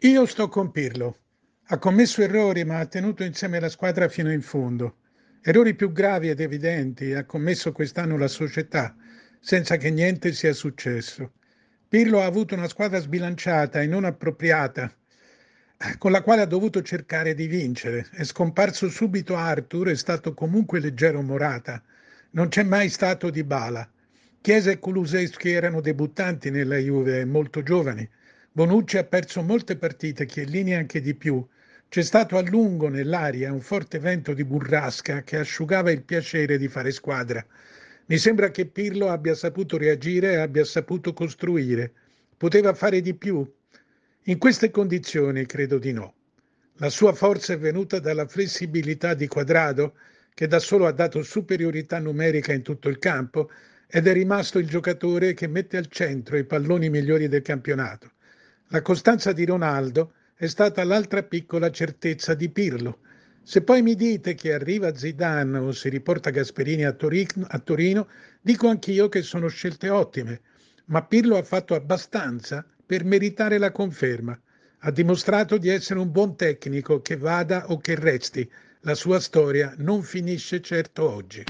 [0.00, 1.16] Io sto con Pirlo.
[1.68, 4.98] Ha commesso errori, ma ha tenuto insieme la squadra fino in fondo.
[5.40, 8.94] Errori più gravi ed evidenti ha commesso quest'anno la società,
[9.40, 11.32] senza che niente sia successo.
[11.88, 14.94] Pirlo ha avuto una squadra sbilanciata e non appropriata,
[15.96, 18.06] con la quale ha dovuto cercare di vincere.
[18.12, 21.82] È scomparso subito Arthur, è stato comunque leggero Morata.
[22.32, 23.90] Non c'è mai stato Di Bala.
[24.42, 28.06] Chiesa e Kuluseschi erano debuttanti nella Juve, molto giovani.
[28.56, 31.46] Bonucci ha perso molte partite, Chiellini anche di più.
[31.90, 36.66] C'è stato a lungo nell'aria un forte vento di burrasca che asciugava il piacere di
[36.66, 37.44] fare squadra.
[38.06, 41.92] Mi sembra che Pirlo abbia saputo reagire e abbia saputo costruire.
[42.34, 43.46] Poteva fare di più?
[44.22, 46.14] In queste condizioni credo di no.
[46.76, 49.96] La sua forza è venuta dalla flessibilità di Quadrado,
[50.32, 53.50] che da solo ha dato superiorità numerica in tutto il campo,
[53.86, 58.12] ed è rimasto il giocatore che mette al centro i palloni migliori del campionato.
[58.70, 62.98] La costanza di Ronaldo è stata l'altra piccola certezza di Pirlo.
[63.40, 68.08] Se poi mi dite che arriva Zidane o si riporta Gasperini a Torino, a Torino
[68.40, 70.40] dico anch'io che sono scelte ottime,
[70.86, 74.36] ma Pirlo ha fatto abbastanza per meritare la conferma.
[74.78, 78.50] Ha dimostrato di essere un buon tecnico che vada o che resti.
[78.80, 81.44] La sua storia non finisce certo oggi.